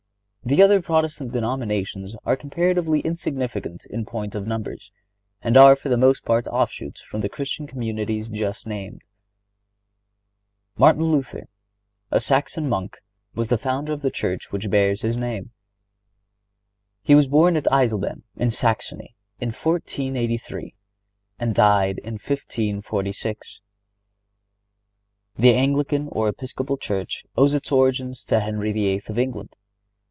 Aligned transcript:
The 0.43 0.63
other 0.63 0.81
Protestant 0.81 1.31
denominations 1.31 2.15
are 2.25 2.35
comparatively 2.35 2.99
insignificant 3.01 3.85
in 3.85 4.05
point 4.07 4.33
of 4.33 4.47
numbers, 4.47 4.91
and 5.43 5.55
are 5.55 5.75
for 5.75 5.87
the 5.87 5.95
most 5.97 6.25
part 6.25 6.47
offshoots 6.47 6.99
from 7.01 7.21
the 7.21 7.29
Christian 7.29 7.67
communities 7.67 8.27
just 8.27 8.65
named. 8.65 9.03
Martin 10.77 11.05
Luther, 11.05 11.47
a 12.09 12.19
Saxon 12.19 12.67
monk, 12.67 12.97
was 13.35 13.47
the 13.49 13.57
founder 13.57 13.93
of 13.93 14.01
the 14.01 14.09
church 14.09 14.51
which 14.51 14.69
bears 14.69 15.03
his 15.03 15.15
name. 15.15 15.51
He 17.03 17.13
was 17.15 17.27
born 17.27 17.55
at 17.55 17.71
Eisleben, 17.71 18.23
in 18.35 18.49
Saxony, 18.49 19.15
in 19.39 19.49
1483, 19.49 20.73
and 21.39 21.53
died 21.53 21.99
in 21.99 22.15
1546. 22.15 23.61
The 25.37 25.53
Anglican 25.53 26.07
or 26.11 26.27
Episcopal 26.27 26.77
Church 26.77 27.25
owes 27.37 27.53
its 27.53 27.71
origin 27.71 28.13
to 28.25 28.39
Henry 28.39 28.71
VIII. 28.73 29.03
of 29.07 29.19
England. 29.19 29.55